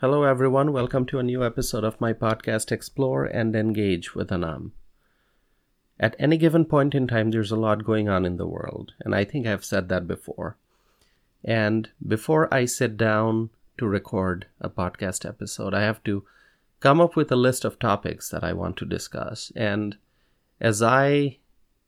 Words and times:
Hello, 0.00 0.22
everyone. 0.22 0.72
Welcome 0.72 1.06
to 1.06 1.18
a 1.18 1.24
new 1.24 1.44
episode 1.44 1.82
of 1.82 2.00
my 2.00 2.12
podcast, 2.12 2.70
Explore 2.70 3.24
and 3.24 3.56
Engage 3.56 4.14
with 4.14 4.30
Anam. 4.30 4.70
At 5.98 6.14
any 6.20 6.36
given 6.36 6.66
point 6.66 6.94
in 6.94 7.08
time, 7.08 7.32
there's 7.32 7.50
a 7.50 7.56
lot 7.56 7.82
going 7.82 8.08
on 8.08 8.24
in 8.24 8.36
the 8.36 8.46
world, 8.46 8.92
and 9.00 9.12
I 9.12 9.24
think 9.24 9.44
I've 9.44 9.64
said 9.64 9.88
that 9.88 10.06
before. 10.06 10.56
And 11.44 11.90
before 12.06 12.46
I 12.54 12.64
sit 12.64 12.96
down 12.96 13.50
to 13.78 13.88
record 13.88 14.46
a 14.60 14.70
podcast 14.70 15.28
episode, 15.28 15.74
I 15.74 15.82
have 15.82 16.04
to 16.04 16.22
come 16.78 17.00
up 17.00 17.16
with 17.16 17.32
a 17.32 17.36
list 17.36 17.64
of 17.64 17.80
topics 17.80 18.28
that 18.28 18.44
I 18.44 18.52
want 18.52 18.76
to 18.76 18.84
discuss. 18.84 19.50
And 19.56 19.96
as 20.60 20.80
I 20.80 21.38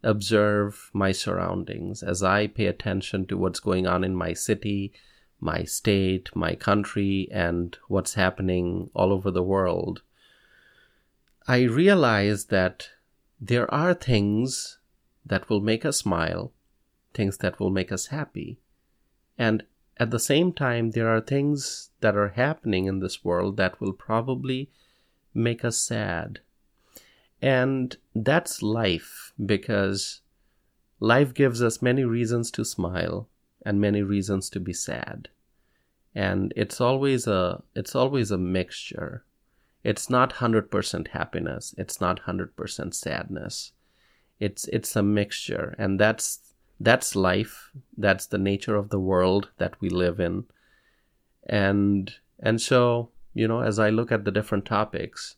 observe 0.02 0.90
my 0.92 1.12
surroundings, 1.12 2.02
as 2.02 2.24
I 2.24 2.48
pay 2.48 2.66
attention 2.66 3.26
to 3.26 3.38
what's 3.38 3.60
going 3.60 3.86
on 3.86 4.02
in 4.02 4.16
my 4.16 4.32
city, 4.32 4.92
my 5.40 5.64
state, 5.64 6.30
my 6.34 6.54
country, 6.54 7.28
and 7.32 7.76
what's 7.88 8.14
happening 8.14 8.90
all 8.94 9.12
over 9.12 9.30
the 9.30 9.42
world, 9.42 10.02
I 11.48 11.62
realize 11.62 12.46
that 12.46 12.90
there 13.40 13.72
are 13.72 13.94
things 13.94 14.78
that 15.24 15.48
will 15.48 15.60
make 15.60 15.84
us 15.84 15.96
smile, 15.96 16.52
things 17.14 17.38
that 17.38 17.58
will 17.58 17.70
make 17.70 17.90
us 17.90 18.06
happy. 18.06 18.58
And 19.38 19.64
at 19.96 20.10
the 20.10 20.18
same 20.18 20.52
time, 20.52 20.90
there 20.90 21.08
are 21.08 21.20
things 21.20 21.90
that 22.00 22.16
are 22.16 22.28
happening 22.28 22.84
in 22.86 23.00
this 23.00 23.24
world 23.24 23.56
that 23.56 23.80
will 23.80 23.94
probably 23.94 24.70
make 25.32 25.64
us 25.64 25.78
sad. 25.78 26.40
And 27.40 27.96
that's 28.14 28.62
life 28.62 29.32
because 29.44 30.20
life 30.98 31.32
gives 31.32 31.62
us 31.62 31.80
many 31.80 32.04
reasons 32.04 32.50
to 32.52 32.64
smile 32.64 33.29
and 33.64 33.80
many 33.80 34.02
reasons 34.02 34.50
to 34.50 34.60
be 34.60 34.72
sad. 34.72 35.28
And 36.14 36.52
it's 36.56 36.80
always 36.80 37.26
a 37.26 37.62
it's 37.74 37.94
always 37.94 38.30
a 38.30 38.38
mixture. 38.38 39.24
It's 39.82 40.10
not 40.10 40.34
100% 40.34 41.08
happiness, 41.08 41.74
it's 41.78 42.00
not 42.00 42.22
100% 42.22 42.94
sadness. 42.94 43.72
It's 44.38 44.64
it's 44.68 44.96
a 44.96 45.02
mixture 45.02 45.74
and 45.78 46.00
that's 46.00 46.50
that's 46.80 47.14
life. 47.14 47.70
That's 47.96 48.26
the 48.26 48.38
nature 48.38 48.74
of 48.74 48.88
the 48.88 48.98
world 48.98 49.50
that 49.58 49.78
we 49.80 49.90
live 49.90 50.18
in. 50.18 50.44
And 51.46 52.12
and 52.38 52.60
so, 52.60 53.10
you 53.34 53.46
know, 53.46 53.60
as 53.60 53.78
I 53.78 53.90
look 53.90 54.10
at 54.10 54.24
the 54.24 54.30
different 54.30 54.64
topics, 54.64 55.36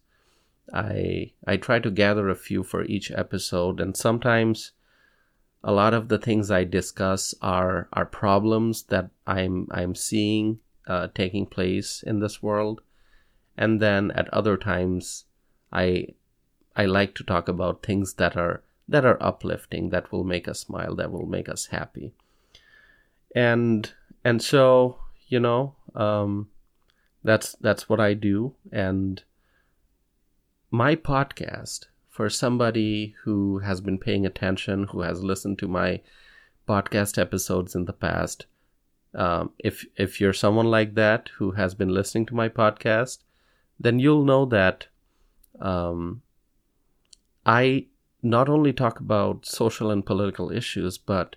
I 0.72 1.32
I 1.46 1.56
try 1.56 1.80
to 1.80 1.90
gather 1.90 2.28
a 2.28 2.36
few 2.36 2.62
for 2.62 2.84
each 2.84 3.10
episode 3.10 3.80
and 3.80 3.96
sometimes 3.96 4.72
a 5.64 5.72
lot 5.72 5.94
of 5.94 6.08
the 6.08 6.18
things 6.18 6.50
I 6.50 6.64
discuss 6.64 7.34
are 7.40 7.88
are 7.92 8.06
problems 8.06 8.84
that 8.84 9.10
I'm 9.26 9.68
I'm 9.70 9.94
seeing 9.94 10.58
uh, 10.86 11.08
taking 11.14 11.46
place 11.46 12.02
in 12.02 12.18
this 12.20 12.42
world, 12.42 12.80
and 13.56 13.80
then 13.80 14.10
at 14.12 14.32
other 14.32 14.56
times 14.56 15.24
I 15.72 16.08
I 16.74 16.86
like 16.86 17.14
to 17.16 17.24
talk 17.24 17.48
about 17.48 17.82
things 17.82 18.14
that 18.14 18.36
are 18.36 18.62
that 18.88 19.04
are 19.04 19.22
uplifting, 19.22 19.90
that 19.90 20.10
will 20.10 20.24
make 20.24 20.48
us 20.48 20.60
smile, 20.60 20.96
that 20.96 21.12
will 21.12 21.26
make 21.26 21.48
us 21.48 21.66
happy, 21.66 22.12
and 23.34 23.92
and 24.24 24.42
so 24.42 24.98
you 25.28 25.38
know 25.38 25.76
um, 25.94 26.48
that's 27.22 27.52
that's 27.60 27.88
what 27.88 28.00
I 28.00 28.14
do, 28.14 28.54
and 28.72 29.22
my 30.70 30.96
podcast 30.96 31.86
for 32.12 32.28
somebody 32.28 33.16
who 33.24 33.60
has 33.60 33.80
been 33.80 33.98
paying 33.98 34.26
attention, 34.26 34.84
who 34.92 35.00
has 35.00 35.24
listened 35.24 35.58
to 35.58 35.66
my 35.66 35.98
podcast 36.68 37.16
episodes 37.16 37.74
in 37.74 37.86
the 37.86 37.92
past. 37.94 38.44
Um, 39.14 39.52
if 39.58 39.86
if 39.96 40.20
you're 40.20 40.34
someone 40.34 40.66
like 40.66 40.94
that 40.94 41.30
who 41.38 41.52
has 41.52 41.74
been 41.74 41.88
listening 41.88 42.26
to 42.26 42.34
my 42.34 42.50
podcast, 42.50 43.20
then 43.80 43.98
you'll 43.98 44.26
know 44.26 44.44
that 44.44 44.88
um, 45.58 46.20
I 47.46 47.86
not 48.22 48.48
only 48.48 48.74
talk 48.74 49.00
about 49.00 49.46
social 49.46 49.90
and 49.90 50.04
political 50.04 50.52
issues, 50.52 50.98
but 50.98 51.36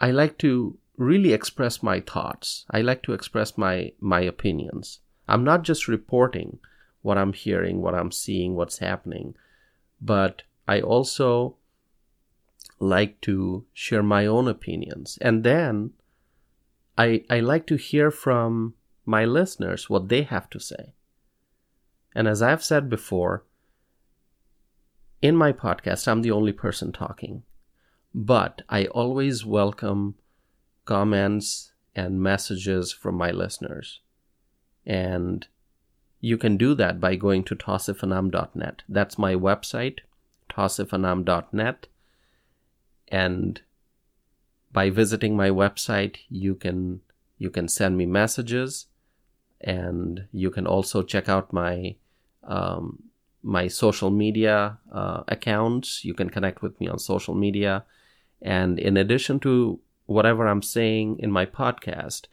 I 0.00 0.10
like 0.12 0.38
to 0.38 0.78
really 0.96 1.34
express 1.34 1.82
my 1.82 2.00
thoughts. 2.00 2.64
I 2.70 2.80
like 2.80 3.02
to 3.02 3.12
express 3.12 3.58
my 3.58 3.92
my 4.00 4.22
opinions. 4.22 5.00
I'm 5.28 5.44
not 5.44 5.62
just 5.62 5.88
reporting 5.88 6.58
what 7.02 7.18
I'm 7.18 7.34
hearing, 7.34 7.82
what 7.82 7.94
I'm 7.94 8.10
seeing, 8.10 8.54
what's 8.54 8.78
happening 8.78 9.34
but 10.00 10.42
I 10.66 10.80
also 10.80 11.56
like 12.80 13.20
to 13.22 13.64
share 13.72 14.02
my 14.02 14.26
own 14.26 14.48
opinions. 14.48 15.18
And 15.20 15.42
then 15.44 15.92
I, 16.96 17.24
I 17.28 17.40
like 17.40 17.66
to 17.68 17.76
hear 17.76 18.10
from 18.10 18.74
my 19.04 19.24
listeners 19.24 19.88
what 19.88 20.08
they 20.08 20.22
have 20.22 20.48
to 20.50 20.60
say. 20.60 20.94
And 22.14 22.28
as 22.28 22.42
I've 22.42 22.64
said 22.64 22.88
before, 22.88 23.44
in 25.20 25.36
my 25.36 25.52
podcast, 25.52 26.06
I'm 26.06 26.22
the 26.22 26.30
only 26.30 26.52
person 26.52 26.92
talking. 26.92 27.42
But 28.14 28.62
I 28.68 28.86
always 28.86 29.44
welcome 29.44 30.14
comments 30.84 31.72
and 31.94 32.22
messages 32.22 32.92
from 32.92 33.16
my 33.16 33.30
listeners. 33.30 34.00
And 34.86 35.46
you 36.20 36.36
can 36.36 36.56
do 36.56 36.74
that 36.74 37.00
by 37.00 37.14
going 37.16 37.44
to 37.44 37.54
tawsifanam.net. 37.54 38.82
That's 38.88 39.18
my 39.18 39.34
website, 39.34 39.98
tawsifanam.net. 40.50 41.86
And 43.08 43.60
by 44.72 44.90
visiting 44.90 45.36
my 45.36 45.50
website, 45.50 46.16
you 46.28 46.54
can 46.54 47.00
you 47.38 47.50
can 47.50 47.68
send 47.68 47.96
me 47.96 48.04
messages, 48.04 48.86
and 49.60 50.26
you 50.32 50.50
can 50.50 50.66
also 50.66 51.02
check 51.02 51.28
out 51.28 51.52
my 51.52 51.96
um, 52.42 53.04
my 53.42 53.68
social 53.68 54.10
media 54.10 54.78
uh, 54.92 55.22
accounts. 55.28 56.04
You 56.04 56.14
can 56.14 56.28
connect 56.28 56.60
with 56.60 56.78
me 56.80 56.88
on 56.88 56.98
social 56.98 57.34
media, 57.34 57.84
and 58.42 58.78
in 58.78 58.96
addition 58.96 59.40
to 59.40 59.80
whatever 60.06 60.46
I'm 60.46 60.62
saying 60.62 61.18
in 61.20 61.30
my 61.30 61.46
podcast, 61.46 62.26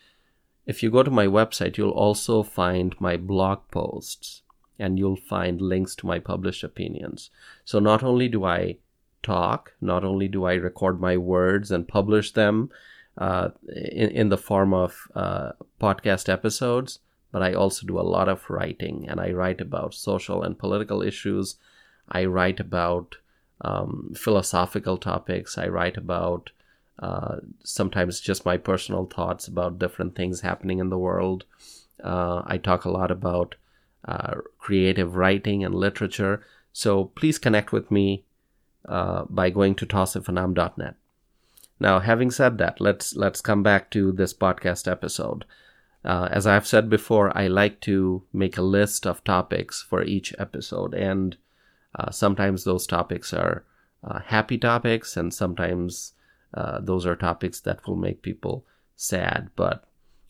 if 0.66 0.82
you 0.82 0.90
go 0.90 1.04
to 1.04 1.12
my 1.12 1.28
website, 1.28 1.78
you'll 1.78 1.92
also 1.92 2.44
find 2.44 2.96
my 3.00 3.18
blog 3.18 3.60
posts 3.72 4.42
and 4.80 5.00
you'll 5.00 5.16
find 5.16 5.62
links 5.62 5.96
to 5.96 6.08
my 6.08 6.20
published 6.20 6.64
opinions. 6.64 7.30
So 7.64 7.80
not 7.80 8.04
only 8.04 8.28
do 8.28 8.44
I 8.44 8.78
talk, 9.24 9.74
not 9.80 10.04
only 10.04 10.28
do 10.28 10.46
I 10.46 10.54
record 10.54 11.00
my 11.00 11.18
words 11.18 11.72
and 11.72 11.88
publish 11.88 12.32
them 12.34 12.70
uh, 13.18 13.50
in, 13.68 14.10
in 14.10 14.30
the 14.30 14.38
form 14.38 14.74
of 14.74 15.08
uh, 15.16 15.52
podcast 15.80 16.30
episodes, 16.30 17.00
but 17.32 17.42
I 17.42 17.54
also 17.54 17.86
do 17.86 18.00
a 18.00 18.02
lot 18.02 18.30
of 18.30 18.50
writing 18.50 19.08
and 19.10 19.20
I 19.20 19.32
write 19.32 19.62
about 19.62 19.94
social 19.94 20.44
and 20.44 20.58
political 20.58 21.02
issues. 21.02 21.56
I 22.10 22.26
write 22.26 22.60
about 22.60 23.18
um, 23.62 24.14
philosophical 24.16 24.98
topics. 24.98 25.58
I 25.58 25.68
write 25.68 25.98
about 25.98 26.52
uh, 27.00 27.38
sometimes 27.64 28.22
just 28.22 28.46
my 28.46 28.58
personal 28.58 29.06
thoughts 29.06 29.48
about 29.48 29.80
different 29.80 30.16
things 30.16 30.42
happening 30.42 30.80
in 30.80 30.90
the 30.90 30.98
world. 30.98 31.46
Uh, 32.04 32.42
I 32.46 32.58
talk 32.58 32.86
a 32.86 32.92
lot 32.92 33.12
about 33.12 33.56
uh, 34.08 34.36
creative 34.60 35.16
writing 35.16 35.64
and 35.64 35.76
literature. 35.76 36.46
So 36.72 37.06
please 37.06 37.38
connect 37.38 37.72
with 37.72 37.92
me 37.92 38.24
uh, 38.88 39.26
by 39.30 39.50
going 39.50 39.76
to 39.76 39.86
tawsifanam.net. 39.86 40.96
Now, 41.80 42.00
having 42.00 42.32
said 42.32 42.58
that, 42.60 42.80
let's 42.80 43.16
let's 43.16 43.42
come 43.42 43.62
back 43.62 43.92
to 43.92 44.14
this 44.14 44.34
podcast 44.34 44.90
episode. 44.90 45.44
Uh, 46.06 46.30
as 46.32 46.48
I've 46.48 46.68
said 46.68 46.90
before, 46.90 47.36
I 47.38 47.48
like 47.48 47.82
to 47.82 48.24
make 48.32 48.58
a 48.58 48.62
list 48.62 49.06
of 49.06 49.24
topics 49.26 49.82
for 49.82 50.02
each 50.02 50.34
episode, 50.40 50.94
and 50.94 51.36
sometimes 52.12 52.64
those 52.64 52.88
topics 52.88 53.34
are 53.34 53.66
happy 54.28 54.58
topics, 54.58 55.18
and 55.18 55.34
sometimes 55.34 56.14
uh, 56.56 56.80
those 56.80 57.06
are 57.06 57.16
topics 57.16 57.60
that 57.62 57.86
will 57.86 57.98
make 57.98 58.22
people 58.22 58.66
sad, 58.96 59.50
but 59.56 59.84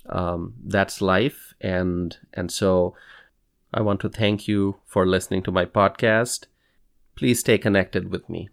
um, 0.07 0.55
that's 0.65 0.99
life, 1.01 1.53
and 1.61 2.17
and 2.33 2.51
so 2.51 2.95
I 3.71 3.81
want 3.81 3.99
to 4.01 4.09
thank 4.09 4.47
you 4.47 4.77
for 4.85 5.05
listening 5.05 5.43
to 5.43 5.51
my 5.51 5.65
podcast. 5.65 6.45
Please 7.15 7.39
stay 7.39 7.57
connected 7.57 8.11
with 8.11 8.27
me. 8.27 8.49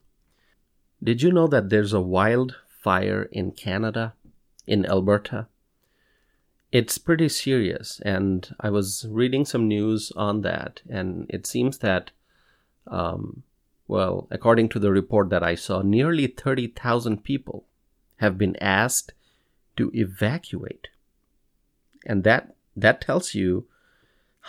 Did 1.03 1.23
you 1.23 1.33
know 1.33 1.49
that 1.49 1.71
there's 1.71 1.93
a 1.93 2.01
wildfire 2.01 3.25
in 3.33 3.53
Canada, 3.53 4.15
in 4.67 4.87
Alberta? 4.87 5.49
It's 6.71 6.99
pretty 6.99 7.29
serious, 7.31 8.01
and 8.05 8.55
I 8.61 8.71
was 8.71 9.07
reading 9.09 9.45
some 9.47 9.67
news 9.67 10.13
on 10.15 10.43
that, 10.43 10.83
and 10.89 11.27
it 11.31 11.47
seems 11.47 11.79
that 11.79 12.11
um, 12.87 13.43
well, 13.89 14.27
according 14.31 14.69
to 14.71 14.79
the 14.79 14.91
report 14.91 15.29
that 15.31 15.43
I 15.43 15.55
saw, 15.55 15.83
nearly 15.83 16.27
30,000 16.27 17.23
people 17.25 17.67
have 18.23 18.39
been 18.39 18.57
asked 18.61 19.13
to 19.77 19.91
evacuate. 19.93 20.89
And 22.07 22.23
that 22.23 22.55
that 22.77 23.01
tells 23.01 23.35
you 23.35 23.67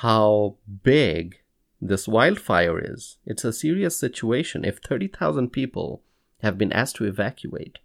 how 0.03 0.55
big 0.83 1.39
this 1.81 2.07
wildfire 2.07 2.79
is. 2.79 3.17
It's 3.25 3.43
a 3.43 3.51
serious 3.51 3.97
situation. 3.97 4.63
If 4.63 4.77
30,000 4.77 5.49
people 5.49 6.01
have 6.41 6.57
been 6.57 6.71
asked 6.71 6.95
to 6.97 7.05
evacuate, 7.05 7.79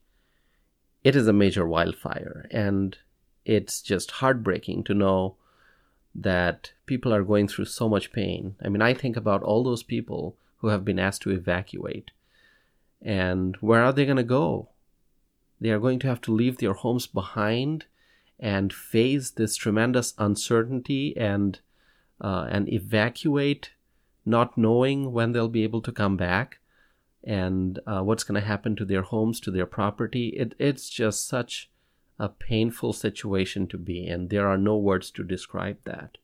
it 1.03 1.17
is 1.17 1.27
a 1.27 1.33
major 1.33 1.67
wildfire 1.67 2.47
and 2.51 2.97
it's 3.45 3.81
just 3.81 4.21
heartbreaking 4.21 4.85
to 4.85 4.95
know 4.95 5.37
that 6.15 6.73
people 6.85 7.15
are 7.15 7.25
going 7.25 7.49
through 7.49 7.65
so 7.65 7.89
much 7.89 8.13
pain. 8.13 8.57
I 8.63 8.69
mean, 8.69 8.83
I 8.83 8.93
think 8.93 9.17
about 9.17 9.43
all 9.43 9.65
those 9.65 9.83
people 9.83 10.37
who 10.59 10.69
have 10.69 10.85
been 10.85 10.99
asked 10.99 11.23
to 11.23 11.31
evacuate. 11.31 12.11
And 13.01 13.57
where 13.57 13.83
are 13.83 13.93
they 13.93 14.05
going 14.05 14.17
to 14.19 14.35
go? 14.41 14.69
They 15.61 15.71
are 15.71 15.79
going 15.79 15.99
to 16.01 16.07
have 16.07 16.21
to 16.23 16.35
leave 16.35 16.59
their 16.59 16.73
homes 16.73 17.07
behind 17.07 17.87
and 18.39 18.73
face 18.73 19.31
this 19.31 19.57
tremendous 19.57 20.15
uncertainty 20.19 21.17
and 21.17 21.61
uh, 22.21 22.47
and 22.51 22.69
evacuate, 22.73 23.71
not 24.27 24.59
knowing 24.59 25.13
when 25.13 25.33
they'll 25.33 25.49
be 25.49 25.63
able 25.63 25.83
to 25.83 25.93
come 25.93 26.17
back 26.17 26.59
and 27.23 27.79
uh, 27.87 28.01
what's 28.01 28.25
going 28.25 28.41
to 28.41 28.47
happen 28.47 28.75
to 28.75 28.85
their 28.85 29.03
homes, 29.03 29.39
to 29.41 29.51
their 29.51 29.67
property. 29.67 30.29
It, 30.29 30.55
it's 30.59 30.89
just 30.89 31.29
such 31.29 31.71
a 32.19 32.29
painful 32.29 32.93
situation 32.93 33.67
to 33.69 33.79
be 33.79 34.07
in. 34.07 34.29
There 34.29 34.49
are 34.49 34.59
no 34.59 34.77
words 34.77 35.11
to 35.13 35.23
describe 35.23 35.79
that. 35.85 36.19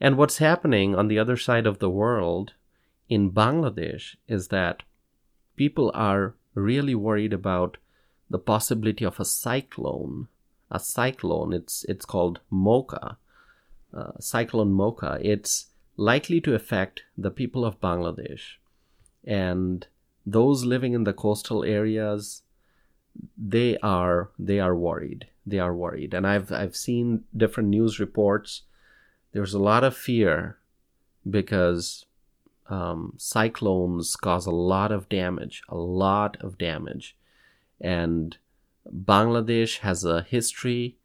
And 0.00 0.16
what's 0.16 0.38
happening 0.38 0.94
on 0.96 1.08
the 1.08 1.18
other 1.18 1.36
side 1.36 1.66
of 1.66 1.78
the 1.78 1.90
world 1.90 2.54
in 3.08 3.30
Bangladesh 3.30 4.16
is 4.26 4.48
that 4.48 4.82
people 5.56 5.92
are 5.94 6.34
really 6.54 6.94
worried 6.94 7.32
about 7.32 7.76
the 8.34 8.38
possibility 8.40 9.04
of 9.04 9.20
a 9.20 9.24
cyclone. 9.24 10.26
A 10.68 10.80
cyclone, 10.80 11.52
it's, 11.52 11.84
it's 11.84 12.04
called 12.04 12.40
Mocha, 12.50 13.16
uh, 13.96 14.10
Cyclone 14.18 14.72
Mocha. 14.72 15.20
It's 15.22 15.66
likely 15.96 16.40
to 16.40 16.52
affect 16.52 17.04
the 17.16 17.30
people 17.30 17.64
of 17.64 17.80
Bangladesh. 17.80 18.56
And 19.22 19.86
those 20.26 20.64
living 20.64 20.94
in 20.94 21.04
the 21.04 21.12
coastal 21.12 21.62
areas, 21.62 22.42
they 23.38 23.78
are 23.78 24.30
they 24.36 24.58
are 24.58 24.74
worried. 24.74 25.28
They 25.46 25.60
are 25.60 25.72
worried. 25.72 26.12
And 26.12 26.26
I've 26.26 26.50
I've 26.50 26.74
seen 26.74 27.22
different 27.36 27.68
news 27.68 28.00
reports. 28.00 28.62
There's 29.30 29.54
a 29.54 29.66
lot 29.70 29.84
of 29.84 29.96
fear 29.96 30.58
because 31.38 32.04
um, 32.68 33.14
cyclones 33.16 34.16
cause 34.16 34.46
a 34.46 34.58
lot 34.74 34.90
of 34.90 35.08
damage, 35.08 35.62
a 35.68 35.76
lot 35.76 36.36
of 36.40 36.58
damage. 36.58 37.16
And 37.84 38.38
Bangladesh 38.90 39.80
has 39.80 40.06
a 40.06 40.22
history 40.22 40.96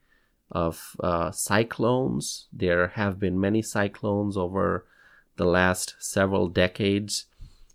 of 0.49 0.95
uh, 1.01 1.31
cyclones. 1.31 2.47
There 2.53 2.87
have 2.87 3.19
been 3.19 3.37
many 3.39 3.61
cyclones 3.61 4.37
over 4.37 4.85
the 5.35 5.45
last 5.45 5.95
several 5.99 6.47
decades, 6.47 7.25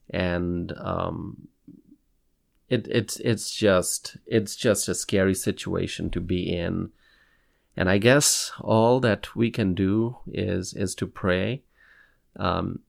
and 0.08 0.72
um, 0.78 1.48
it, 2.70 2.88
it's 2.88 3.20
it's 3.20 3.54
just 3.54 4.16
it's 4.26 4.56
just 4.56 4.88
a 4.88 4.94
scary 4.94 5.34
situation 5.34 6.08
to 6.10 6.20
be 6.20 6.50
in. 6.50 6.90
And 7.76 7.90
I 7.90 7.98
guess 7.98 8.52
all 8.60 9.00
that 9.00 9.36
we 9.36 9.50
can 9.50 9.74
do 9.74 10.16
is 10.26 10.72
is 10.72 10.94
to 10.96 11.06
pray. 11.06 11.62
Um, 12.36 12.80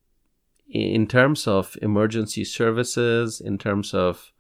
in 0.70 1.08
terms 1.08 1.46
of 1.46 1.78
emergency 1.82 2.46
services, 2.46 3.42
in 3.42 3.58
terms 3.58 3.94
of 3.94 4.32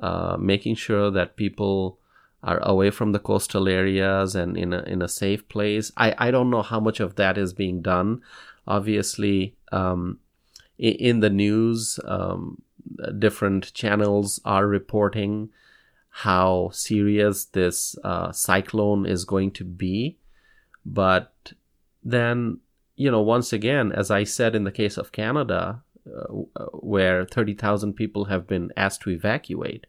uh, 0.00 0.36
making 0.38 0.74
sure 0.74 1.10
that 1.10 1.36
people 1.36 1.98
are 2.42 2.58
away 2.62 2.90
from 2.90 3.12
the 3.12 3.18
coastal 3.18 3.68
areas 3.68 4.34
and 4.34 4.56
in 4.56 4.72
a, 4.72 4.80
in 4.82 5.02
a 5.02 5.08
safe 5.08 5.46
place. 5.48 5.92
I, 5.96 6.14
I 6.18 6.30
don't 6.30 6.50
know 6.50 6.62
how 6.62 6.80
much 6.80 7.00
of 7.00 7.16
that 7.16 7.36
is 7.36 7.52
being 7.52 7.82
done. 7.82 8.22
Obviously, 8.66 9.56
um, 9.72 10.18
in, 10.78 10.94
in, 10.94 11.20
the 11.20 11.28
news, 11.30 12.00
um, 12.06 12.62
different 13.18 13.74
channels 13.74 14.40
are 14.44 14.66
reporting 14.66 15.50
how 16.08 16.70
serious 16.72 17.44
this 17.44 17.96
uh, 18.02 18.32
cyclone 18.32 19.04
is 19.04 19.24
going 19.24 19.50
to 19.52 19.64
be. 19.64 20.16
But 20.84 21.52
then 22.02 22.60
you 23.00 23.10
know, 23.10 23.22
once 23.22 23.50
again, 23.50 23.92
as 23.92 24.10
I 24.10 24.24
said 24.24 24.54
in 24.54 24.64
the 24.64 24.70
case 24.70 24.98
of 24.98 25.10
Canada, 25.10 25.82
where 26.72 27.24
30,000 27.24 27.94
people 27.94 28.26
have 28.26 28.46
been 28.46 28.72
asked 28.76 29.02
to 29.02 29.10
evacuate, 29.10 29.86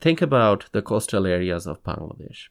think 0.00 0.22
about 0.22 0.66
the 0.72 0.82
coastal 0.82 1.26
areas 1.26 1.66
of 1.66 1.82
Bangladesh. 1.82 2.48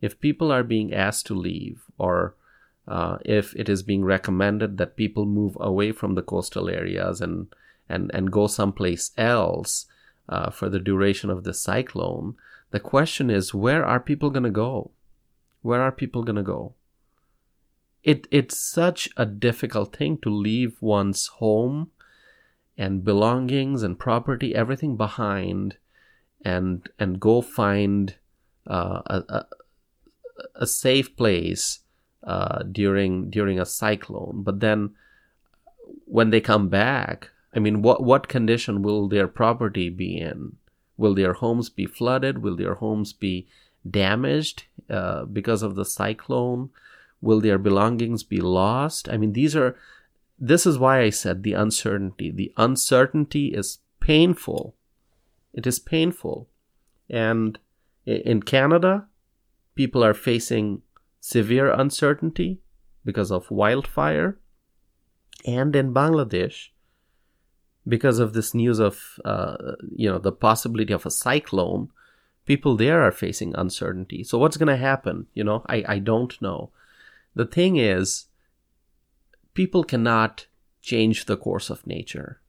If 0.00 0.20
people 0.20 0.52
are 0.52 0.62
being 0.62 0.92
asked 0.92 1.26
to 1.26 1.34
leave, 1.34 1.82
or 1.98 2.34
uh, 2.86 3.18
if 3.24 3.54
it 3.56 3.68
is 3.68 3.82
being 3.82 4.04
recommended 4.04 4.78
that 4.78 4.96
people 4.96 5.26
move 5.26 5.56
away 5.60 5.92
from 5.92 6.14
the 6.14 6.22
coastal 6.22 6.68
areas 6.68 7.20
and 7.20 7.48
and 7.88 8.10
and 8.12 8.30
go 8.30 8.46
someplace 8.46 9.12
else 9.16 9.86
uh, 10.28 10.50
for 10.50 10.68
the 10.68 10.78
duration 10.78 11.30
of 11.30 11.44
the 11.44 11.54
cyclone, 11.54 12.36
the 12.70 12.80
question 12.80 13.30
is, 13.30 13.54
where 13.54 13.84
are 13.84 14.00
people 14.00 14.30
going 14.30 14.42
to 14.44 14.50
go? 14.50 14.90
Where 15.62 15.80
are 15.80 15.92
people 15.92 16.22
going 16.22 16.36
to 16.36 16.42
go? 16.42 16.74
it 18.02 18.26
it's 18.30 18.58
such 18.58 19.08
a 19.16 19.26
difficult 19.26 19.94
thing 19.94 20.16
to 20.18 20.30
leave 20.30 20.80
one's 20.80 21.26
home 21.38 21.90
and 22.78 23.04
belongings 23.04 23.82
and 23.82 23.98
property 23.98 24.54
everything 24.54 24.96
behind 24.96 25.76
and 26.44 26.88
and 26.98 27.20
go 27.20 27.42
find 27.42 28.14
uh, 28.66 29.02
a, 29.06 29.22
a, 29.28 29.46
a 30.54 30.66
safe 30.66 31.16
place 31.16 31.80
uh, 32.22 32.62
during 32.62 33.28
during 33.28 33.58
a 33.58 33.66
cyclone. 33.66 34.42
But 34.42 34.60
then 34.60 34.94
when 36.04 36.30
they 36.30 36.40
come 36.40 36.68
back 36.68 37.30
i 37.54 37.58
mean 37.58 37.80
what 37.82 38.02
what 38.02 38.28
condition 38.28 38.82
will 38.82 39.08
their 39.08 39.28
property 39.28 39.88
be 39.88 40.18
in? 40.18 40.56
Will 40.98 41.14
their 41.14 41.34
homes 41.34 41.70
be 41.70 41.86
flooded? 41.86 42.42
Will 42.42 42.56
their 42.56 42.74
homes 42.74 43.12
be 43.12 43.46
damaged 43.88 44.64
uh, 44.90 45.24
because 45.24 45.62
of 45.62 45.76
the 45.76 45.84
cyclone? 45.84 46.70
Will 47.22 47.40
their 47.40 47.56
belongings 47.56 48.22
be 48.24 48.40
lost? 48.40 49.08
I 49.08 49.16
mean, 49.16 49.32
these 49.32 49.56
are, 49.56 49.76
this 50.38 50.66
is 50.66 50.78
why 50.78 51.00
I 51.00 51.10
said 51.10 51.42
the 51.42 51.54
uncertainty. 51.54 52.30
The 52.30 52.52
uncertainty 52.56 53.48
is 53.48 53.78
painful. 54.00 54.74
It 55.52 55.66
is 55.66 55.78
painful. 55.78 56.48
And 57.10 57.58
in 58.06 58.42
Canada, 58.42 59.06
people 59.74 60.04
are 60.04 60.14
facing 60.14 60.82
severe 61.20 61.70
uncertainty 61.70 62.60
because 63.04 63.32
of 63.32 63.50
wildfire. 63.50 64.38
And 65.46 65.74
in 65.74 65.92
Bangladesh, 65.92 66.68
because 67.86 68.18
of 68.18 68.32
this 68.32 68.54
news 68.54 68.78
of, 68.78 69.18
uh, 69.24 69.56
you 69.94 70.10
know, 70.10 70.18
the 70.18 70.32
possibility 70.32 70.92
of 70.92 71.06
a 71.06 71.10
cyclone, 71.10 71.90
people 72.44 72.76
there 72.76 73.02
are 73.02 73.12
facing 73.12 73.54
uncertainty. 73.56 74.22
So 74.22 74.38
what's 74.38 74.56
going 74.56 74.68
to 74.68 74.76
happen? 74.76 75.26
You 75.34 75.44
know, 75.44 75.64
I, 75.66 75.84
I 75.88 75.98
don't 75.98 76.40
know. 76.40 76.70
The 77.34 77.46
thing 77.46 77.76
is, 77.76 78.27
people 79.58 79.82
cannot 79.82 80.46
change 80.80 81.24
the 81.24 81.36
course 81.36 81.68
of 81.68 81.84
nature. 81.84 82.40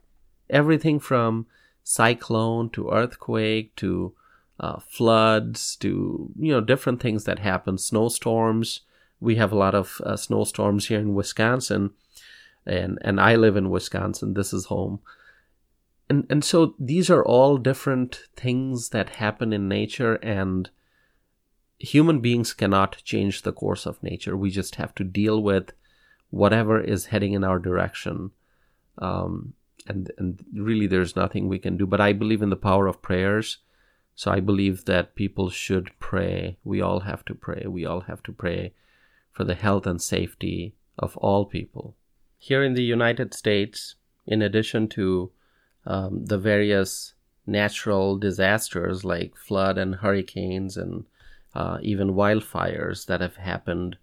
Everything 0.47 0.99
from 0.99 1.47
cyclone 1.83 2.69
to 2.69 2.91
earthquake 2.91 3.75
to 3.75 4.13
uh, 4.59 4.79
floods 4.79 5.75
to 5.77 6.29
you 6.37 6.51
know 6.51 6.61
different 6.61 7.01
things 7.01 7.23
that 7.23 7.39
happen 7.39 7.77
snowstorms 7.77 8.81
we 9.21 9.35
have 9.37 9.51
a 9.53 9.61
lot 9.65 9.73
of 9.73 10.01
uh, 10.05 10.17
snowstorms 10.17 10.87
here 10.89 10.99
in 10.99 11.15
wisconsin 11.15 11.91
and 12.65 12.99
and 13.01 13.21
i 13.21 13.35
live 13.35 13.55
in 13.55 13.69
wisconsin 13.69 14.33
this 14.33 14.51
is 14.51 14.65
home 14.65 14.99
and 16.09 16.27
and 16.29 16.43
so 16.43 16.75
these 16.77 17.09
are 17.09 17.25
all 17.25 17.57
different 17.57 18.11
things 18.35 18.89
that 18.89 19.15
happen 19.23 19.53
in 19.53 19.69
nature 19.69 20.15
and 20.15 20.69
human 21.79 22.19
beings 22.19 22.53
cannot 22.53 23.01
change 23.03 23.41
the 23.41 23.53
course 23.53 23.85
of 23.85 24.03
nature. 24.03 24.35
We 24.35 24.51
just 24.51 24.75
have 24.75 24.93
to 24.95 25.03
deal 25.03 25.41
with 25.41 25.71
whatever 26.29 26.79
is 26.79 27.07
heading 27.07 27.33
in 27.33 27.43
our 27.43 27.59
direction. 27.59 28.31
Um, 28.97 29.53
and, 29.87 30.11
and 30.17 30.43
really, 30.53 30.87
there's 30.87 31.15
nothing 31.15 31.47
we 31.47 31.59
can 31.59 31.77
do. 31.77 31.85
But 31.85 32.01
I 32.01 32.13
believe 32.13 32.41
in 32.41 32.49
the 32.49 32.55
power 32.55 32.87
of 32.87 33.01
prayers. 33.01 33.57
So 34.15 34.31
I 34.31 34.41
believe 34.41 34.85
that 34.85 35.15
people 35.15 35.49
should 35.49 35.91
pray. 35.99 36.57
We 36.63 36.81
all 36.81 37.01
have 37.01 37.23
to 37.25 37.33
pray. 37.33 37.63
We 37.67 37.85
all 37.85 38.01
have 38.01 38.21
to 38.23 38.33
pray 38.33 38.73
for 39.31 39.45
the 39.45 39.55
health 39.55 39.87
and 39.87 40.01
safety 40.01 40.75
of 40.97 41.15
all 41.17 41.45
people. 41.45 41.95
Here 42.37 42.63
in 42.63 42.73
the 42.73 42.83
United 42.83 43.33
States, 43.33 43.95
in 44.27 44.41
addition 44.41 44.89
to 44.89 45.31
um, 45.85 46.25
the 46.25 46.37
various 46.37 47.13
natural 47.47 48.17
disasters 48.17 49.03
like 49.03 49.35
flood 49.35 49.77
and 49.77 49.95
hurricanes 49.95 50.77
and 50.77 51.05
uh, 51.55 51.77
even 51.81 52.13
wildfires 52.13 53.05
that 53.07 53.21
have 53.21 53.37
happened 53.37 53.97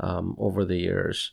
um, 0.00 0.34
over 0.38 0.64
the 0.64 0.76
years. 0.76 1.32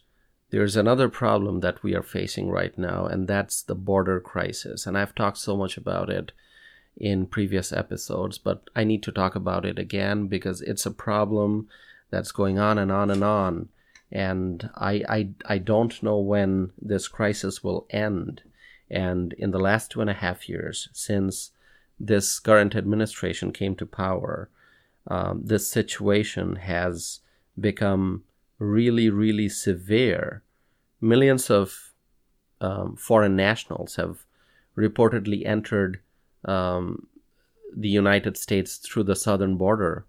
There's 0.51 0.75
another 0.75 1.07
problem 1.07 1.61
that 1.61 1.81
we 1.81 1.95
are 1.95 2.03
facing 2.03 2.49
right 2.49 2.77
now, 2.77 3.05
and 3.05 3.25
that's 3.25 3.61
the 3.61 3.75
border 3.75 4.19
crisis. 4.19 4.85
And 4.85 4.97
I've 4.97 5.15
talked 5.15 5.37
so 5.37 5.55
much 5.55 5.77
about 5.77 6.09
it 6.09 6.33
in 6.97 7.25
previous 7.25 7.71
episodes, 7.71 8.37
but 8.37 8.69
I 8.75 8.83
need 8.83 9.01
to 9.03 9.13
talk 9.13 9.33
about 9.33 9.65
it 9.65 9.79
again 9.79 10.27
because 10.27 10.61
it's 10.61 10.85
a 10.85 10.91
problem 10.91 11.69
that's 12.09 12.33
going 12.33 12.59
on 12.59 12.77
and 12.77 12.91
on 12.91 13.09
and 13.09 13.23
on. 13.23 13.69
And 14.11 14.69
I, 14.75 15.03
I, 15.07 15.29
I 15.45 15.57
don't 15.57 16.03
know 16.03 16.19
when 16.19 16.71
this 16.79 17.07
crisis 17.07 17.63
will 17.63 17.87
end. 17.89 18.43
And 18.89 19.31
in 19.37 19.51
the 19.51 19.59
last 19.59 19.89
two 19.89 20.01
and 20.01 20.09
a 20.09 20.13
half 20.13 20.49
years, 20.49 20.89
since 20.91 21.51
this 21.97 22.39
current 22.39 22.75
administration 22.75 23.53
came 23.53 23.77
to 23.77 23.85
power, 23.85 24.49
um, 25.07 25.43
this 25.45 25.69
situation 25.69 26.57
has 26.57 27.21
become 27.57 28.25
really, 28.61 29.09
really 29.09 29.49
severe. 29.49 30.43
Millions 31.01 31.49
of 31.49 31.93
um, 32.61 32.95
foreign 32.95 33.35
nationals 33.35 33.95
have 33.95 34.25
reportedly 34.77 35.45
entered 35.45 35.99
um, 36.45 37.07
the 37.75 37.89
United 37.89 38.37
States 38.37 38.77
through 38.77 39.03
the 39.03 39.15
southern 39.15 39.57
border 39.57 40.05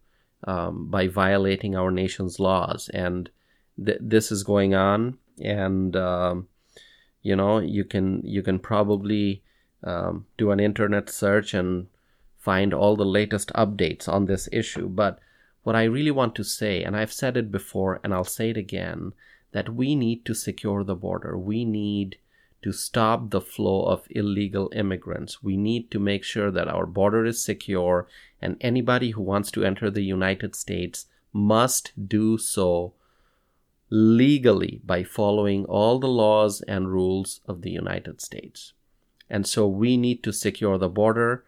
um, 0.46 0.90
by 0.90 1.08
violating 1.08 1.74
our 1.74 1.90
nation's 1.90 2.38
laws. 2.38 2.90
And 2.92 3.30
th- 3.82 3.98
this 4.00 4.30
is 4.30 4.42
going 4.42 4.74
on. 4.74 5.16
And, 5.42 5.96
um, 5.96 6.48
you 7.22 7.34
know, 7.34 7.58
you 7.58 7.84
can, 7.84 8.20
you 8.22 8.42
can 8.42 8.58
probably 8.58 9.42
um, 9.82 10.26
do 10.36 10.50
an 10.50 10.60
internet 10.60 11.08
search 11.08 11.54
and 11.54 11.86
find 12.36 12.74
all 12.74 12.96
the 12.96 13.06
latest 13.06 13.50
updates 13.54 14.08
on 14.08 14.26
this 14.26 14.48
issue. 14.52 14.88
But 14.88 15.20
what 15.62 15.76
I 15.76 15.84
really 15.84 16.10
want 16.10 16.34
to 16.36 16.44
say, 16.44 16.82
and 16.82 16.96
I've 16.96 17.12
said 17.12 17.36
it 17.36 17.50
before 17.50 18.00
and 18.02 18.12
I'll 18.12 18.24
say 18.24 18.50
it 18.50 18.56
again, 18.56 19.12
that 19.52 19.74
we 19.74 19.94
need 19.94 20.24
to 20.24 20.34
secure 20.34 20.82
the 20.82 20.94
border. 20.94 21.38
We 21.38 21.64
need 21.64 22.16
to 22.62 22.72
stop 22.72 23.30
the 23.30 23.40
flow 23.40 23.84
of 23.84 24.06
illegal 24.10 24.70
immigrants. 24.74 25.42
We 25.42 25.56
need 25.56 25.90
to 25.90 25.98
make 25.98 26.24
sure 26.24 26.50
that 26.50 26.68
our 26.68 26.86
border 26.86 27.24
is 27.24 27.42
secure 27.42 28.06
and 28.40 28.56
anybody 28.60 29.10
who 29.10 29.22
wants 29.22 29.50
to 29.52 29.64
enter 29.64 29.90
the 29.90 30.04
United 30.04 30.54
States 30.56 31.06
must 31.32 31.92
do 32.08 32.38
so 32.38 32.92
legally 33.90 34.80
by 34.84 35.04
following 35.04 35.64
all 35.66 35.98
the 35.98 36.08
laws 36.08 36.62
and 36.62 36.90
rules 36.90 37.40
of 37.46 37.62
the 37.62 37.70
United 37.70 38.20
States. 38.20 38.72
And 39.28 39.46
so 39.46 39.66
we 39.66 39.96
need 39.96 40.22
to 40.24 40.32
secure 40.32 40.78
the 40.78 40.88
border, 40.88 41.44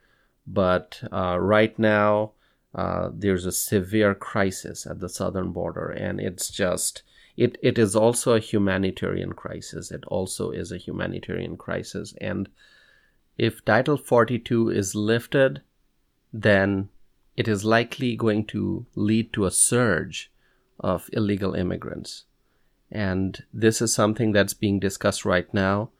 but 0.46 1.02
uh, 1.12 1.38
right 1.40 1.78
now 1.78 2.32
uh, 2.74 3.10
there's 3.12 3.46
a 3.46 3.52
severe 3.52 4.14
crisis 4.14 4.86
at 4.86 5.00
the 5.00 5.08
southern 5.08 5.52
border, 5.52 5.88
and 5.88 6.20
it's 6.20 6.48
just 6.48 7.02
it, 7.36 7.58
it 7.62 7.78
is 7.78 7.96
also 7.96 8.34
a 8.34 8.40
humanitarian 8.40 9.32
crisis. 9.32 9.90
It 9.90 10.04
also 10.06 10.50
is 10.50 10.70
a 10.70 10.78
humanitarian 10.78 11.56
crisis. 11.56 12.14
And 12.20 12.48
if 13.36 13.64
Title 13.64 13.96
42 13.96 14.70
is 14.70 14.94
lifted, 14.94 15.62
then 16.32 16.90
it 17.36 17.48
is 17.48 17.64
likely 17.64 18.14
going 18.14 18.44
to 18.46 18.86
lead 18.94 19.32
to 19.32 19.46
a 19.46 19.50
surge 19.50 20.30
of 20.78 21.10
illegal 21.12 21.54
immigrants. 21.54 22.24
And 22.90 23.42
this 23.52 23.82
is 23.82 23.92
something 23.92 24.30
that's 24.30 24.54
being 24.54 24.78
discussed 24.78 25.24
right 25.24 25.52
now. 25.52 25.90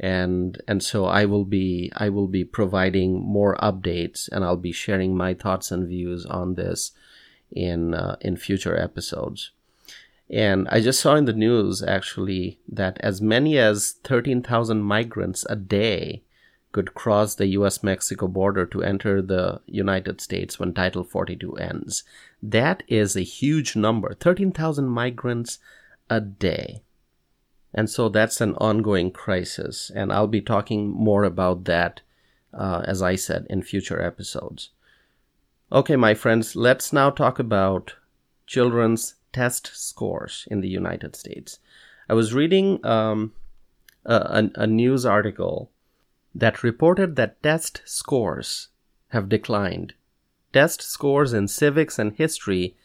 And, 0.00 0.62
and 0.68 0.82
so 0.82 1.06
I 1.06 1.24
will 1.24 1.44
be, 1.44 1.90
I 1.96 2.08
will 2.08 2.28
be 2.28 2.44
providing 2.44 3.20
more 3.20 3.56
updates 3.56 4.28
and 4.30 4.44
I'll 4.44 4.56
be 4.56 4.72
sharing 4.72 5.16
my 5.16 5.34
thoughts 5.34 5.70
and 5.70 5.88
views 5.88 6.24
on 6.24 6.54
this 6.54 6.92
in, 7.50 7.94
uh, 7.94 8.16
in 8.20 8.36
future 8.36 8.78
episodes. 8.78 9.50
And 10.30 10.68
I 10.68 10.80
just 10.80 11.00
saw 11.00 11.16
in 11.16 11.24
the 11.24 11.32
news 11.32 11.82
actually 11.82 12.60
that 12.68 12.98
as 13.00 13.20
many 13.20 13.58
as 13.58 13.96
13,000 14.04 14.82
migrants 14.82 15.46
a 15.48 15.56
day 15.56 16.22
could 16.70 16.94
cross 16.94 17.34
the 17.34 17.46
US 17.48 17.82
Mexico 17.82 18.28
border 18.28 18.66
to 18.66 18.82
enter 18.82 19.22
the 19.22 19.60
United 19.66 20.20
States 20.20 20.58
when 20.58 20.74
Title 20.74 21.02
42 21.02 21.54
ends. 21.54 22.04
That 22.42 22.82
is 22.88 23.16
a 23.16 23.22
huge 23.22 23.74
number 23.74 24.14
13,000 24.14 24.86
migrants 24.86 25.58
a 26.10 26.20
day. 26.20 26.82
And 27.74 27.90
so 27.90 28.08
that's 28.08 28.40
an 28.40 28.54
ongoing 28.56 29.10
crisis. 29.10 29.90
And 29.94 30.12
I'll 30.12 30.26
be 30.26 30.40
talking 30.40 30.88
more 30.88 31.24
about 31.24 31.64
that, 31.64 32.00
uh, 32.52 32.82
as 32.84 33.02
I 33.02 33.16
said, 33.16 33.46
in 33.50 33.62
future 33.62 34.02
episodes. 34.02 34.70
Okay, 35.70 35.96
my 35.96 36.14
friends, 36.14 36.56
let's 36.56 36.92
now 36.92 37.10
talk 37.10 37.38
about 37.38 37.94
children's 38.46 39.16
test 39.32 39.70
scores 39.74 40.48
in 40.50 40.62
the 40.62 40.68
United 40.68 41.14
States. 41.14 41.58
I 42.08 42.14
was 42.14 42.32
reading 42.32 42.84
um, 42.86 43.34
a, 44.06 44.50
a 44.54 44.66
news 44.66 45.04
article 45.04 45.70
that 46.34 46.62
reported 46.62 47.16
that 47.16 47.42
test 47.42 47.82
scores 47.84 48.68
have 49.08 49.28
declined. 49.28 49.92
Test 50.52 50.80
scores 50.80 51.34
in 51.34 51.48
civics 51.48 51.98
and 51.98 52.14
history 52.14 52.76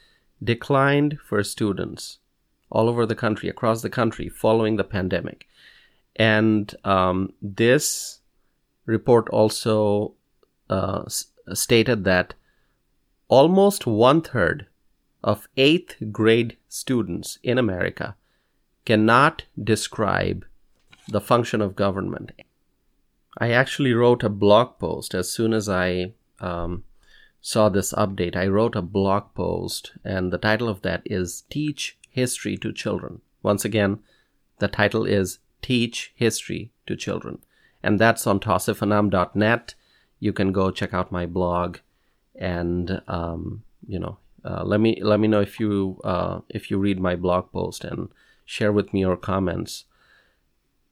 declined 0.44 1.20
for 1.24 1.42
students 1.44 2.20
all 2.74 2.90
over 2.90 3.06
the 3.06 3.16
country, 3.16 3.48
across 3.48 3.82
the 3.82 3.90
country, 3.90 4.28
following 4.28 4.76
the 4.76 4.84
pandemic. 4.84 5.48
And 6.16 6.76
um, 6.84 7.34
this 7.42 8.20
report 8.86 9.30
also 9.30 10.16
uh, 10.70 11.04
stated 11.54 12.04
that 12.04 12.34
almost 13.28 13.88
one 13.88 14.22
third 14.22 14.68
of 15.24 15.48
eighth 15.56 15.96
grade 16.12 16.58
students 16.68 17.38
in 17.44 17.58
America 17.58 18.16
cannot 18.86 19.44
describe 19.62 20.46
the 21.08 21.22
function 21.22 21.62
of 21.62 21.76
government. 21.76 22.32
I 23.38 23.52
actually 23.52 23.94
wrote 23.94 24.24
a 24.24 24.30
blog 24.30 24.80
post 24.80 25.14
as 25.14 25.32
soon 25.32 25.54
as 25.54 25.70
I 25.70 26.14
um, 26.40 26.84
saw 27.42 27.70
this 27.70 27.94
update. 27.94 28.36
I 28.36 28.48
wrote 28.48 28.76
a 28.76 28.82
blog 28.82 29.34
post, 29.36 29.94
and 30.04 30.32
the 30.32 30.38
title 30.38 30.68
of 30.68 30.82
that 30.82 31.02
is 31.06 31.44
Teach 31.50 31.98
History 32.14 32.58
to 32.58 32.72
Children. 32.72 33.22
Once 33.42 33.66
again, 33.66 34.00
the 34.60 34.68
title 34.68 35.04
is 35.04 35.40
Teach 35.64 36.14
History 36.16 36.72
to 36.86 36.96
Children. 36.96 37.40
And 37.82 38.00
that's 38.00 38.28
on 38.28 38.40
tawsifanam.net. 38.40 39.74
You 40.20 40.32
can 40.32 40.52
go 40.52 40.70
check 40.70 40.94
out 40.94 41.12
my 41.12 41.26
blog 41.26 41.80
and, 42.36 43.02
um, 43.08 43.64
you 43.88 44.00
know, 44.00 44.18
uh, 44.46 44.64
let 44.64 44.80
me 44.80 45.00
let 45.02 45.20
me 45.20 45.28
know 45.28 45.40
if 45.40 45.60
you 45.60 46.00
uh, 46.04 46.42
if 46.50 46.70
you 46.70 46.78
read 46.78 47.00
my 47.00 47.16
blog 47.16 47.52
post 47.52 47.84
and 47.84 48.10
share 48.46 48.72
with 48.72 48.94
me 48.94 49.00
your 49.00 49.16
comments. 49.16 49.86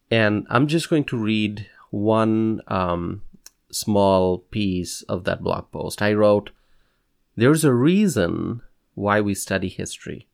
And 0.10 0.48
I'm 0.50 0.68
just 0.68 0.90
going 0.90 1.04
to 1.06 1.18
read 1.18 1.68
one 1.90 2.62
um, 2.68 3.24
small 3.72 4.40
piece 4.40 5.02
of 5.04 5.26
that 5.26 5.44
blog 5.44 5.70
post. 5.72 6.02
I 6.02 6.14
wrote, 6.14 6.52
"There's 7.36 7.66
a 7.66 7.74
reason 7.74 8.62
why 8.96 9.20
we 9.20 9.34
study 9.34 9.68
history. 9.68 10.28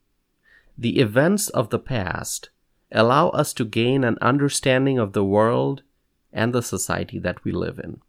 The 0.78 1.00
events 1.00 1.50
of 1.50 1.70
the 1.70 1.80
past 1.80 2.50
allow 2.92 3.30
us 3.30 3.52
to 3.54 3.66
gain 3.66 4.04
an 4.04 4.18
understanding 4.22 5.00
of 5.00 5.14
the 5.14 5.26
world 5.26 5.82
and 6.32 6.54
the 6.54 6.62
society 6.62 7.18
that 7.20 7.44
we 7.44 7.52
live 7.52 7.80
in. 7.80 8.02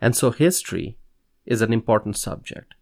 And 0.00 0.14
so 0.14 0.30
history 0.30 0.98
is 1.46 1.62
an 1.62 1.72
important 1.72 2.16
subject. 2.16 2.74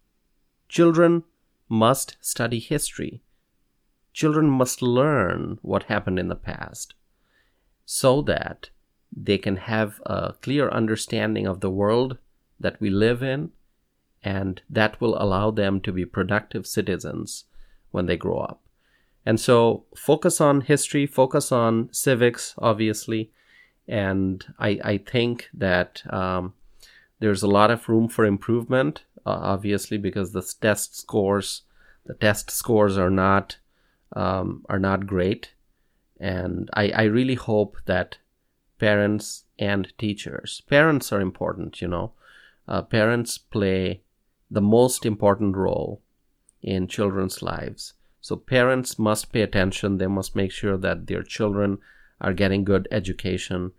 Children 0.69 1.23
must 1.69 2.17
study 2.21 2.59
history. 2.59 3.23
Children 4.13 4.51
must 4.51 4.83
learn 4.83 5.59
what 5.63 5.85
happened 5.85 6.19
in 6.19 6.29
the 6.29 6.35
past 6.35 6.95
so 7.85 8.21
that 8.23 8.71
they 9.17 9.39
can 9.39 9.57
have 9.57 10.01
a 10.05 10.35
clear 10.43 10.69
understanding 10.69 11.47
of 11.47 11.61
the 11.61 11.71
world 11.71 12.19
that 12.59 12.81
we 12.81 12.91
live 12.91 13.23
in, 13.23 13.53
and 14.23 14.63
that 14.69 15.01
will 15.01 15.17
allow 15.23 15.53
them 15.53 15.81
to 15.81 15.93
be 15.93 16.05
productive 16.05 16.67
citizens 16.67 17.45
when 17.93 18.07
they 18.07 18.17
grow 18.17 18.39
up. 18.39 18.66
And 19.27 19.41
so, 19.41 19.85
focus 19.97 20.41
on 20.41 20.63
history, 20.63 21.05
focus 21.05 21.51
on 21.51 21.89
civics, 21.93 22.55
obviously, 22.59 23.33
and 23.89 24.45
I, 24.59 24.81
I 24.85 24.99
think 24.99 25.49
that 25.53 26.03
um, 26.11 26.55
there's 27.19 27.43
a 27.43 27.49
lot 27.49 27.71
of 27.71 27.89
room 27.89 28.09
for 28.09 28.25
improvement 28.25 29.03
uh, 29.27 29.41
obviously 29.43 29.99
because 29.99 30.33
the 30.33 30.55
test 30.61 30.97
scores 30.97 31.63
the 32.07 32.15
test 32.15 32.51
scores 32.51 32.97
are 32.97 33.11
not 33.11 33.59
um, 34.15 34.65
are 34.69 34.79
not 34.79 35.07
great. 35.07 35.53
And 36.19 36.71
I, 36.73 36.91
I 36.91 37.03
really 37.03 37.35
hope 37.35 37.77
that 37.87 38.19
parents 38.79 39.45
and 39.59 39.93
teachers 39.99 40.63
parents 40.69 41.13
are 41.13 41.21
important 41.21 41.83
you 41.83 41.89
know. 41.89 42.13
Uh, 42.69 42.83
parents 42.83 43.39
play 43.39 44.03
the 44.51 44.61
most 44.61 45.05
important 45.05 45.57
role 45.57 46.01
in 46.63 46.87
children's 46.89 47.43
lives 47.43 47.95
so 48.27 48.35
parents 48.35 48.99
must 48.99 49.31
pay 49.31 49.43
attention 49.43 49.99
they 49.99 50.09
must 50.09 50.35
make 50.35 50.51
sure 50.51 50.77
that 50.77 51.07
their 51.07 51.23
children 51.23 51.79
are 52.21 52.33
getting 52.33 52.65
good 52.65 52.89
education 52.91 53.71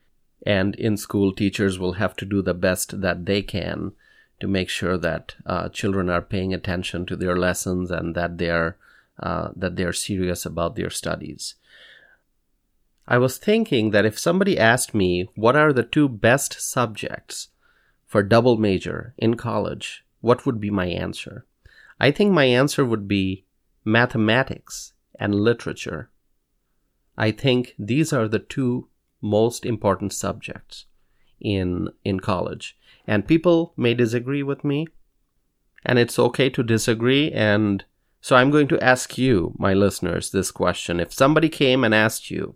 and 0.46 0.74
in 0.76 0.96
school 0.96 1.34
teachers 1.34 1.78
will 1.78 1.94
have 1.94 2.16
to 2.16 2.24
do 2.24 2.42
the 2.42 2.54
best 2.54 3.02
that 3.02 3.26
they 3.26 3.42
can 3.42 3.92
to 4.40 4.48
make 4.48 4.70
sure 4.70 4.98
that 4.98 5.36
uh, 5.46 5.68
children 5.68 6.10
are 6.10 6.22
paying 6.22 6.54
attention 6.54 7.06
to 7.06 7.18
their 7.18 7.36
lessons 7.36 7.92
and 7.92 8.16
that 8.16 8.38
they're 8.38 8.78
uh, 9.20 9.50
that 9.54 9.76
they're 9.76 9.92
serious 9.92 10.46
about 10.46 10.76
their 10.76 10.92
studies. 10.92 11.56
I 13.06 13.18
was 13.18 13.38
thinking 13.38 13.92
that 13.92 14.06
if 14.06 14.18
somebody 14.18 14.58
asked 14.58 14.94
me 14.94 15.28
what 15.36 15.58
are 15.58 15.74
the 15.74 15.84
two 15.84 16.08
best 16.08 16.62
subjects 16.62 17.50
for 18.06 18.24
double 18.24 18.56
major 18.56 19.14
in 19.18 19.36
college, 19.36 20.06
what 20.22 20.46
would 20.46 20.62
be 20.62 20.70
my 20.70 20.86
answer? 20.86 21.46
I 22.00 22.12
think 22.12 22.32
my 22.32 22.46
answer 22.46 22.86
would 22.86 23.10
be 23.10 23.44
mathematics 23.88 24.94
and 25.20 25.34
literature. 25.34 26.10
I 27.18 27.32
think 27.32 27.74
these 27.80 28.12
are 28.14 28.28
the 28.28 28.40
two 28.40 28.90
most 29.22 29.66
important 29.66 30.14
subjects 30.14 30.86
in 31.40 31.90
in 32.04 32.20
college 32.20 32.78
and 33.06 33.28
people 33.28 33.74
may 33.78 33.94
disagree 33.94 34.44
with 34.44 34.64
me 34.64 34.88
and 35.86 35.98
it's 36.00 36.20
okay 36.20 36.50
to 36.50 36.64
disagree 36.64 37.32
and 37.32 37.86
So 38.20 38.36
I'm 38.36 38.52
going 38.52 38.68
to 38.70 38.84
ask 38.84 39.18
you, 39.18 39.54
my 39.58 39.74
listeners, 39.74 40.32
this 40.32 40.52
question. 40.52 41.00
If 41.00 41.14
somebody 41.14 41.50
came 41.50 41.84
and 41.84 41.94
asked 41.94 42.32
you, 42.32 42.56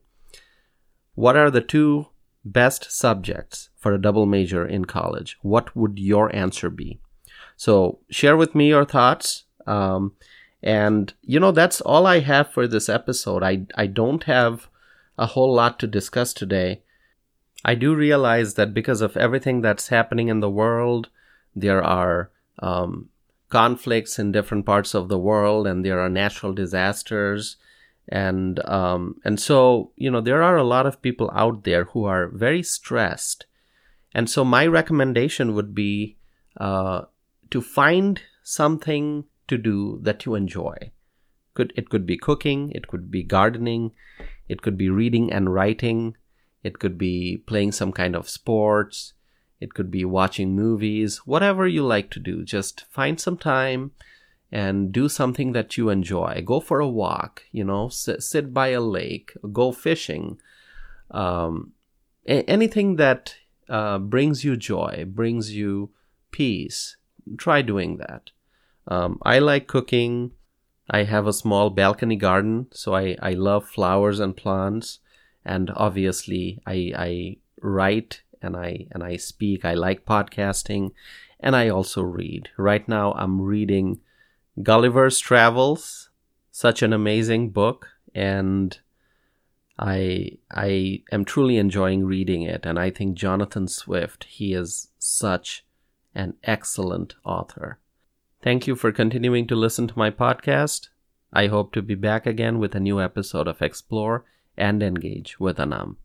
what 1.15 1.38
are 1.38 1.51
the 1.51 1.61
two 1.61 2.07
best 2.43 2.91
subjects 2.91 3.69
for 3.77 3.93
a 3.93 4.01
double 4.01 4.25
major 4.25 4.65
in 4.65 4.85
college, 4.85 5.38
what 5.41 5.75
would 5.75 6.00
your 6.00 6.35
answer 6.35 6.69
be? 6.69 7.00
So 7.55 8.00
share 8.09 8.35
with 8.35 8.55
me 8.55 8.69
your 8.69 8.85
thoughts. 8.85 9.45
Um, 9.67 10.13
and 10.63 11.13
you 11.21 11.39
know 11.39 11.51
that's 11.51 11.81
all 11.81 12.05
I 12.05 12.19
have 12.19 12.51
for 12.51 12.67
this 12.67 12.89
episode. 12.89 13.43
I 13.43 13.65
I 13.75 13.87
don't 13.87 14.23
have 14.23 14.67
a 15.17 15.27
whole 15.27 15.53
lot 15.53 15.79
to 15.79 15.87
discuss 15.87 16.33
today. 16.33 16.81
I 17.63 17.75
do 17.75 17.95
realize 17.95 18.55
that 18.55 18.73
because 18.73 19.01
of 19.01 19.15
everything 19.17 19.61
that's 19.61 19.89
happening 19.89 20.29
in 20.29 20.39
the 20.39 20.49
world, 20.49 21.09
there 21.55 21.83
are 21.83 22.31
um, 22.59 23.09
conflicts 23.49 24.17
in 24.17 24.31
different 24.31 24.65
parts 24.65 24.93
of 24.93 25.09
the 25.09 25.19
world, 25.19 25.67
and 25.67 25.85
there 25.85 25.99
are 25.99 26.09
natural 26.09 26.53
disasters, 26.53 27.57
and 28.07 28.63
um, 28.67 29.19
and 29.23 29.39
so 29.39 29.91
you 29.95 30.11
know 30.11 30.21
there 30.21 30.43
are 30.43 30.57
a 30.57 30.63
lot 30.63 30.85
of 30.85 31.01
people 31.01 31.29
out 31.33 31.63
there 31.63 31.85
who 31.85 32.05
are 32.05 32.27
very 32.27 32.63
stressed, 32.63 33.45
and 34.13 34.29
so 34.29 34.43
my 34.43 34.65
recommendation 34.65 35.55
would 35.55 35.73
be 35.73 36.17
uh, 36.57 37.03
to 37.49 37.61
find 37.61 38.21
something 38.43 39.25
to 39.51 39.58
do 39.58 40.00
that 40.01 40.25
you 40.25 40.36
enjoy. 40.36 40.91
Could 41.53 41.74
it 41.75 41.89
could 41.89 42.05
be 42.05 42.17
cooking, 42.17 42.72
it 42.72 42.88
could 42.88 43.12
be 43.12 43.24
gardening, 43.24 43.91
it 44.48 44.62
could 44.62 44.77
be 44.77 44.89
reading 44.89 45.31
and 45.31 45.53
writing, 45.53 46.15
it 46.63 46.79
could 46.79 46.98
be 46.98 47.43
playing 47.46 47.74
some 47.74 47.91
kind 47.91 48.15
of 48.15 48.29
sports, 48.29 49.13
it 49.60 49.74
could 49.74 49.91
be 49.91 50.05
watching 50.05 50.55
movies, 50.55 51.17
whatever 51.25 51.67
you 51.67 51.84
like 51.86 52.10
to 52.12 52.20
do. 52.20 52.43
Just 52.43 52.86
find 52.89 53.20
some 53.20 53.38
time 53.38 53.91
and 54.51 54.91
do 54.91 55.08
something 55.08 55.53
that 55.53 55.77
you 55.77 55.89
enjoy. 55.89 56.41
Go 56.46 56.60
for 56.60 56.79
a 56.79 56.88
walk, 56.88 57.43
you 57.51 57.63
know, 57.63 57.89
sit, 57.89 58.24
sit 58.24 58.53
by 58.53 58.70
a 58.70 58.81
lake, 58.81 59.34
go 59.51 59.72
fishing. 59.72 60.39
Um, 61.12 61.74
a- 62.25 62.50
anything 62.50 62.96
that 62.96 63.36
uh, 63.70 64.00
brings 64.00 64.43
you 64.43 64.58
joy, 64.58 65.05
brings 65.08 65.53
you 65.53 65.91
peace, 66.31 66.98
try 67.38 67.62
doing 67.62 67.98
that. 67.98 68.31
Um, 68.88 69.19
I 69.23 69.39
like 69.39 69.67
cooking. 69.67 70.31
I 70.89 71.03
have 71.03 71.27
a 71.27 71.33
small 71.33 71.69
balcony 71.69 72.15
garden, 72.15 72.67
so 72.71 72.95
I, 72.95 73.15
I 73.21 73.31
love 73.33 73.65
flowers 73.65 74.19
and 74.19 74.35
plants. 74.35 75.00
And 75.45 75.71
obviously, 75.75 76.61
I, 76.65 76.91
I 76.95 77.38
write 77.61 78.21
and 78.41 78.55
I 78.57 78.88
and 78.91 79.03
I 79.03 79.17
speak. 79.17 79.63
I 79.63 79.73
like 79.73 80.05
podcasting, 80.05 80.91
and 81.39 81.55
I 81.55 81.69
also 81.69 82.01
read. 82.01 82.50
Right 82.57 82.88
now, 82.88 83.13
I'm 83.13 83.41
reading 83.41 84.00
Gulliver's 84.61 85.19
Travels, 85.19 86.09
such 86.51 86.81
an 86.81 86.93
amazing 86.93 87.51
book, 87.51 87.88
and 88.13 88.77
I 89.79 90.38
I 90.51 91.03
am 91.11 91.25
truly 91.25 91.57
enjoying 91.57 92.05
reading 92.05 92.43
it. 92.43 92.65
And 92.65 92.77
I 92.79 92.89
think 92.89 93.15
Jonathan 93.15 93.67
Swift, 93.67 94.25
he 94.25 94.53
is 94.53 94.89
such 95.00 95.65
an 96.13 96.35
excellent 96.43 97.15
author. 97.23 97.79
Thank 98.41 98.65
you 98.65 98.75
for 98.75 98.91
continuing 98.91 99.45
to 99.48 99.55
listen 99.55 99.88
to 99.88 99.98
my 100.00 100.10
podcast. 100.10 100.89
I 101.31 101.45
hope 101.45 101.74
to 101.74 101.81
be 101.83 101.93
back 101.93 102.25
again 102.25 102.57
with 102.57 102.74
a 102.74 102.79
new 102.79 103.00
episode 103.00 103.48
of 103.48 103.62
Explore 103.62 104.25
and 104.57 104.81
Engage 104.81 105.39
with 105.39 105.60
Anam. 105.60 105.98